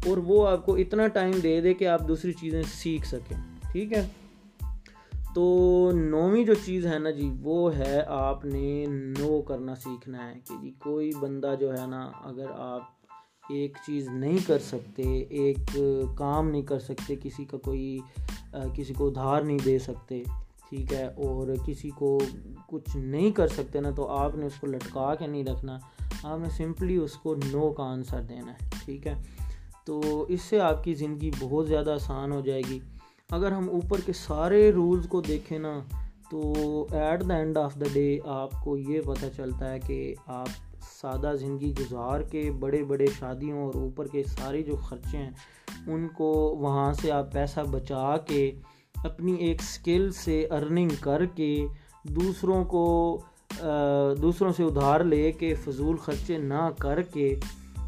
اور 0.06 0.18
وہ 0.18 0.48
آپ 0.48 0.66
کو 0.66 0.76
اتنا 0.76 1.08
ٹائم 1.08 1.32
دے 1.44 1.62
دے 1.62 1.74
کہ 1.74 1.88
آپ 1.88 2.08
دوسری 2.08 2.34
چیزیں 2.34 2.62
سیکھ 2.64 3.08
سکیں۔ 3.08 3.38
ٹھیک 3.72 3.94
ہے؟ 3.94 4.08
تو 5.36 5.92
نویں 5.94 6.44
جو 6.46 6.54
چیز 6.66 6.86
ہے 6.86 6.98
نا 7.00 7.10
جی 7.12 7.30
وہ 7.42 7.76
ہے 7.78 8.02
آپ 8.08 8.46
نے 8.46 8.86
نو 8.90 9.42
کرنا 9.42 9.76
سیکھنا 9.76 10.28
ہے 10.30 10.40
کہ 10.48 10.56
جی 10.62 10.72
کوئی 10.80 11.10
بندہ 11.20 11.54
جو 11.60 11.72
ہے 11.74 11.86
نا، 11.88 12.10
اگر 12.24 12.52
آپ 12.52 12.84
ایک 13.50 13.78
چیز 13.86 14.08
نہیں 14.10 14.38
کر 14.48 14.60
سکتے، 14.60 15.04
ایک 15.20 15.58
کام 16.18 16.50
نہیں 16.50 16.62
کر 16.62 16.80
سکتے، 16.80 17.16
کسی 17.16 17.46
کا 17.46 17.58
کوئی 17.58 17.98
کسی 18.76 18.94
کو 18.94 19.08
ادھار 19.08 19.42
نہیں 19.42 19.60
دے 19.66 19.78
سکتے، 19.80 20.24
ٹھیک 20.70 20.94
ہے، 20.94 21.06
اور 21.06 21.54
کسی 21.66 21.90
کو 21.96 22.18
کچھ 22.68 22.96
نہیں 22.98 23.32
کر 23.32 23.48
سکتے 23.48 23.80
نا، 23.80 23.92
تو 23.92 24.08
آپ 24.18 24.36
نے 24.36 24.46
اس 24.46 24.60
کو 24.60 24.68
لٹکا 24.68 25.14
کے 25.16 25.28
نہیں 25.28 25.44
رکھنا، 25.44 25.78
آپ 26.24 26.40
نے 26.40 26.50
سمپلی 26.58 26.96
اس 26.98 27.14
کو 27.14 27.36
نو 27.52 27.72
کا 27.74 27.84
آنسر 27.84 28.22
دینا 28.22 28.52
ہے، 28.52 28.70
ٹھیک 28.86 29.08
ہے؟ 29.08 29.22
تو 29.86 30.26
اس 30.30 30.42
سے 30.42 30.60
آپ 30.60 30.84
کی 30.84 30.94
زندگی 30.94 31.32
بہت 31.40 31.68
زیادہ 31.68 31.92
آسان 31.92 32.32
ہو 32.32 32.42
جائے 32.42 32.62
گی۔ 32.70 32.80
اگر 33.30 33.52
ہم 33.52 33.70
اوپر 33.70 34.02
کے 34.06 34.14
سارے 34.14 34.70
رولز 34.72 35.08
کو 35.10 35.22
دیکھیں 35.22 35.58
نا، 35.60 35.80
تو 36.32 36.86
at 36.92 37.24
the 37.30 37.36
end 37.36 37.58
of 37.58 37.76
the 37.76 37.86
day 37.94 38.18
آپ 38.26 38.52
کو 38.64 38.76
یہ 38.78 39.02
پتہ 39.06 39.26
چلتا 39.36 39.72
ہے 39.72 39.80
کہ 39.88 40.14
آپ 40.28 40.50
سادہ 40.92 41.34
زندگی 41.40 41.74
گزار 41.80 42.22
کے 42.32 42.50
بڑے 42.60 42.84
بڑے 42.84 43.06
شادیوں 43.20 43.64
اور 43.64 43.76
اوپر 43.76 44.08
کے 44.08 44.24
سارے 44.28 44.62
جو 44.64 44.76
خرچے 44.84 45.18
ہیں، 45.18 45.32
ان 45.88 46.08
کو 46.16 46.32
وہاں 46.60 46.92
سے 47.02 47.12
آپ 47.12 47.32
پیسہ 47.34 47.60
بچا 47.72 48.16
کے 48.28 48.50
اپنی 48.96 49.34
ایک 49.48 49.62
سکل 49.64 50.10
سے 50.16 50.46
ارننگ 50.52 50.90
کر 51.02 51.26
کے 51.36 51.56
دوسروں 52.16 52.64
کو 52.66 52.86
دوسروں 54.22 54.52
سے 54.54 54.64
ادھار 54.64 55.04
لے 55.04 55.32
کے 55.32 55.54
فضول 55.56 55.98
خرچے 55.98 56.38
نہ 56.38 56.70
کر 56.80 57.02
کے، 57.14 57.34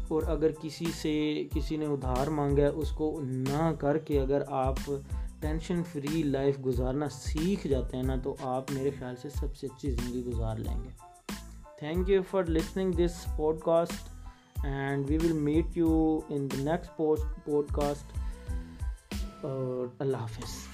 اور 0.08 0.22
اگر 0.28 0.50
کسی 0.60 0.86
سے 1.00 1.16
کسی 1.54 1.76
نے 1.76 1.86
ادھار 1.86 2.26
مانگا 2.32 2.62
ہے، 2.62 2.68
اس 2.68 2.90
کو 2.92 3.18
نہ 3.22 3.72
کر 3.78 3.98
کے 3.98 4.20
اگر 4.20 4.42
آپ 4.48 4.90
ٹینشن 5.40 5.82
فری 5.92 6.22
لائف 6.22 6.56
گزارنا 6.66 7.08
سیکھ 7.08 7.66
جاتے 7.66 7.96
ہیں 7.96 8.04
نا، 8.04 8.16
تو 8.16 8.34
آپ 8.40 8.70
میرے 8.70 8.90
خیال 8.98 9.16
سے 9.16 9.28
سب 9.28 9.56
سے 9.56 9.66
اچھی 9.66 9.90
زندگی 9.90 10.24
گزار 10.24 10.56
لیں 10.56 10.84
گے۔ 10.84 10.88
Thank 11.78 12.10
you 12.10 12.22
for 12.30 12.44
listening 12.44 12.92
this 12.92 13.26
podcast 13.60 14.64
and 14.64 15.10
we 15.10 15.16
will 15.16 15.32
meet 15.32 15.76
you 15.76 16.20
in 16.28 16.48
the 16.50 16.62
next 16.62 16.96
podcast 17.72 18.18
اور 19.42 19.86
اللہ 19.98 20.16
حافظ۔ 20.16 20.67